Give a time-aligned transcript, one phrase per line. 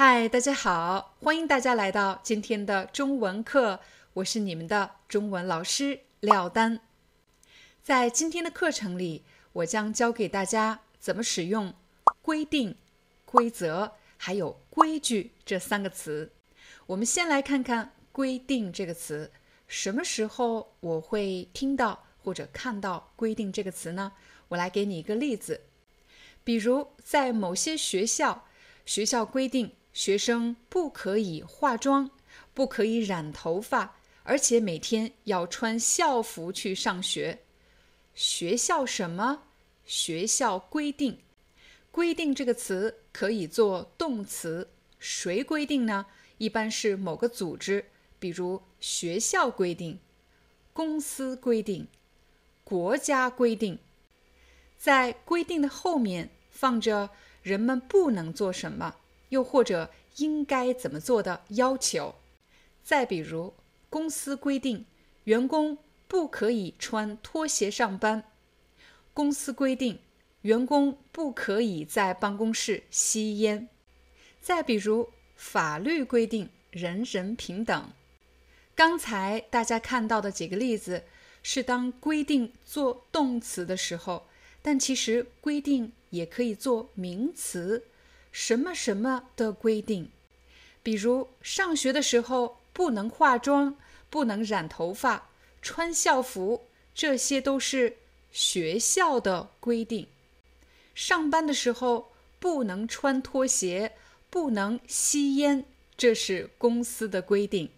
[0.00, 3.80] 嗨，大家好，欢迎大家来到今天的中文课，
[4.12, 6.78] 我是你们的中文老师廖丹。
[7.82, 11.74] 在今天的课程里，我将教给大家怎么使用
[12.22, 12.76] “规定”、
[13.26, 16.30] “规则”还有“规矩”这三个词。
[16.86, 19.32] 我们先来看看“规定”这个词，
[19.66, 24.12] 什么时候我会听到或者看到“规定”这个词呢？
[24.46, 25.62] 我来给你一个例子，
[26.44, 28.46] 比如在某些学校，
[28.86, 29.72] 学校规定。
[29.92, 32.10] 学生不可以化妆，
[32.54, 37.40] 不可以染头发，而且每天要穿校服去上学。
[38.14, 39.42] 学校什么？
[39.84, 41.18] 学校规定。
[41.90, 46.06] 规定这个词可以做动词，谁规定呢？
[46.36, 47.86] 一般是某个组织，
[48.20, 49.98] 比如学校规定、
[50.72, 51.88] 公司规定、
[52.62, 53.78] 国家规定。
[54.76, 57.10] 在规定的后面放着
[57.42, 58.94] 人们不能做什么。
[59.28, 62.14] 又或者应该怎么做的要求，
[62.82, 63.54] 再比如，
[63.90, 64.86] 公司规定
[65.24, 68.22] 员工不可以穿拖鞋上班；
[69.12, 69.98] 公司规定
[70.42, 73.68] 员工不可以在办公室吸烟；
[74.40, 77.90] 再比如，法律规定人人平等。
[78.74, 81.04] 刚才大家看到的几个例子
[81.42, 84.26] 是当规定做动词的时候，
[84.62, 87.84] 但其实规定也可以做名词。
[88.32, 90.10] 什么什么的规定，
[90.82, 93.76] 比如上学的时候不能化妆，
[94.08, 95.30] 不能染头发，
[95.60, 97.96] 穿校服，这些都是
[98.30, 100.06] 学校的规定。
[100.94, 103.92] 上班的时候不能穿拖鞋，
[104.30, 105.64] 不能吸烟，
[105.96, 107.70] 这是公司的规定。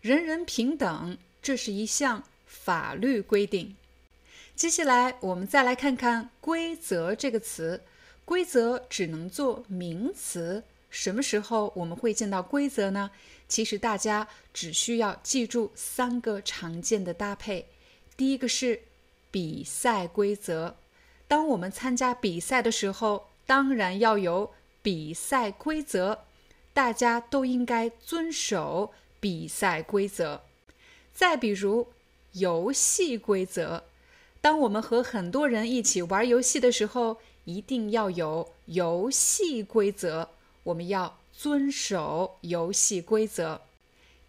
[0.00, 3.76] 人人平等，这是一项法律规定。
[4.54, 7.82] 接下来我们再来看看“规则”这个词。
[8.28, 13.10] 规则只能做名词，什么时候我们会见到规则呢？
[13.48, 17.68] 其实大家只需要记住三个常见的搭配。
[18.18, 18.82] 第一个是
[19.30, 20.76] 比赛规则，
[21.26, 24.52] 当我们参加比赛的时候，当然要有
[24.82, 26.26] 比赛规则，
[26.74, 30.42] 大家都应该遵守比赛规则。
[31.14, 31.88] 再比如
[32.32, 33.84] 游戏规则，
[34.42, 37.16] 当我们和很多人一起玩游戏的时候。
[37.48, 40.28] 一定要有游戏规则，
[40.64, 43.62] 我们要遵守游戏规则。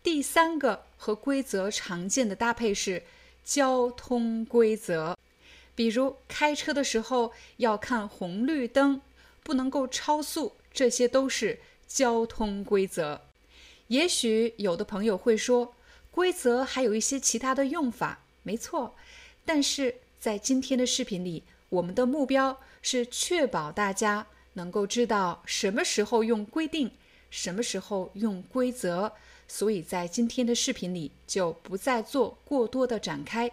[0.02, 3.03] 第三个和规则常见的搭配是
[3.44, 5.18] 交通规则，
[5.75, 9.02] 比如开车的时候要看红绿灯，
[9.44, 13.19] 不能够超速，这些都是交通规则。
[13.88, 15.75] 也许有的朋友会说，
[16.09, 18.96] 规则还有一些其他的用法，没错，
[19.44, 22.62] 但是在今天的视频里，我们的目标。
[22.81, 26.91] 是确保大家能够知道什么时候用规定，
[27.29, 29.13] 什么时候用规则，
[29.47, 33.51] 所以在今天的视频里就不再做过多的展开。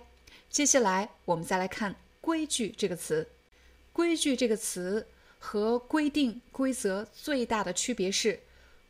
[0.48, 3.28] 接下来我们再来看“规矩”这个词。
[3.92, 5.06] “规矩”这个词
[5.38, 8.41] 和规定、规则最大的区别是，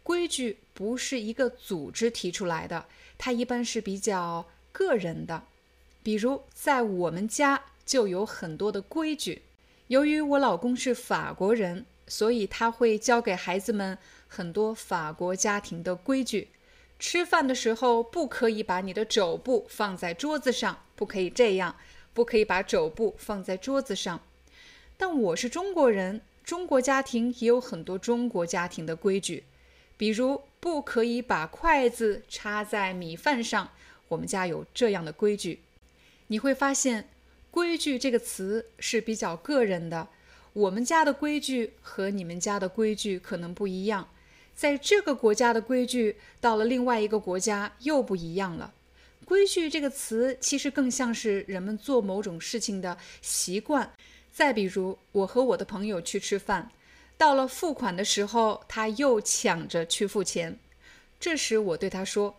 [0.03, 2.87] 规矩不是一个组织提出来的，
[3.19, 5.45] 它一般是比较个人的。
[6.03, 9.43] 比如在我们家就有很多的规矩。
[9.89, 16.49] 由于我老公是法国人，所以他会教给孩子们很多法国家庭的规矩。
[16.99, 21.77] 吃饭的时候不可以把你的肘部放在桌子上，不可以这样，
[22.13, 24.21] 不可以把肘部放在桌子上。
[24.97, 29.45] 但我是中国人，中国家庭也有很多中国家庭的规矩，
[29.97, 33.71] 比如不可以把筷子插在米饭上，
[34.09, 35.61] 我们家有这样的规矩。
[36.27, 37.09] 你会发现。
[37.57, 40.09] 规矩这个词是比较个人的，
[40.53, 44.11] 我们家的规矩和你们家的规矩可能不一样，
[44.55, 48.75] 在这个国家的规矩到了另外一个国家又不一样了。
[49.25, 53.91] 规矩这个词其实更像是人们做某种事情的习惯。
[54.31, 56.71] 再比如，我和我的朋友去吃饭，
[57.17, 60.59] 到了付款的时候，他又抢着去付钱，
[61.19, 62.37] 这时我对他说：“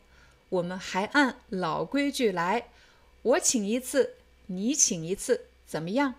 [0.50, 2.68] 我们还按老规矩来，
[3.24, 4.14] 我请一次，
[4.48, 6.16] 你请一次，怎么样？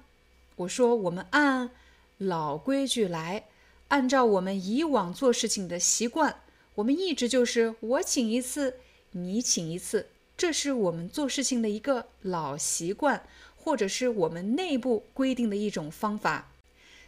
[0.57, 1.71] 我说我们按
[2.19, 3.45] 老规矩来，
[3.89, 6.41] 按照我们以往做事情的习惯，
[6.77, 8.79] 我们一直就是我请一次，
[9.13, 13.25] 你请一次，这是我们做事情的一个老习惯，
[13.57, 16.51] 或者是我们内部规定的一种方法。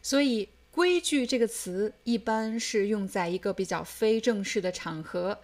[0.02, 5.40] 所以“规矩”这个词一般是用在一个比较非正式的场合。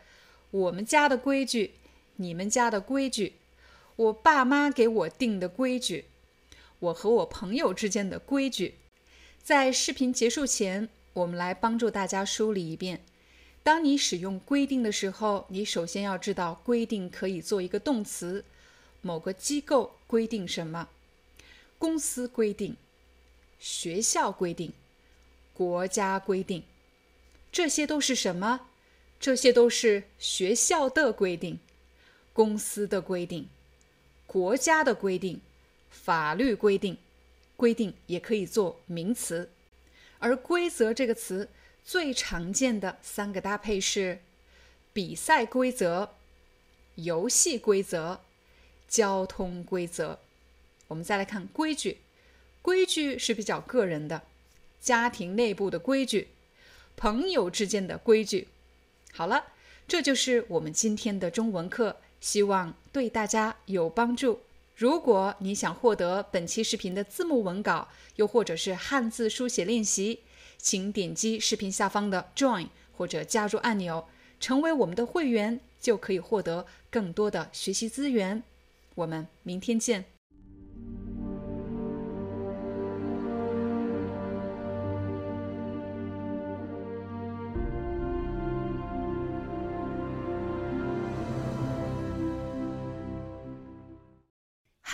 [0.51, 1.75] 我们家的规矩，
[2.17, 3.35] 你们家的规矩，
[3.97, 6.05] 我爸妈给我定的规矩，
[6.79, 8.75] 我和我朋友之间的规矩。
[9.43, 13.03] 在视频结束前，我们来帮助大家梳理一遍。
[13.63, 18.45] 当你使用“规定”的时候，你首先要知道“规定”可以做一个动词。
[19.01, 20.89] 某个机构规定什么？
[21.79, 22.77] 公司规定，
[23.59, 24.73] 学校规定，
[25.55, 26.63] 国家规定，
[27.51, 28.69] 这些都是什么？
[29.19, 31.59] 这些都是学校的规定、
[32.33, 33.49] 公司的规定、
[34.27, 35.41] 国家的规定、
[35.91, 36.99] 法律规定。
[37.57, 39.49] 规定也可以做名词，
[40.19, 41.49] 而“规则”这个词
[41.83, 44.19] 最常见的三个搭配是：
[44.93, 46.13] 比赛规则、
[46.97, 48.21] 游戏规则、
[48.87, 50.19] 交通规则。
[50.89, 51.97] 我们再来看规矩，
[52.61, 54.25] 规矩是比较个人的，
[54.79, 56.29] 家庭内部的规矩，
[56.95, 58.49] 朋友之间的规矩。
[59.15, 59.47] 好了，
[59.89, 64.41] 这就是我们今天的中文课，希望对大家有帮助。
[64.75, 70.21] 如果你想获得本期视频的字幕文稿，又或者是汉字书写练习，
[70.57, 74.07] 请点击视频下方的 Join 或者加入按钮，
[74.41, 78.43] 成为我们的会员，就可以获得更多的学习资源。
[78.95, 80.16] 我们明天见。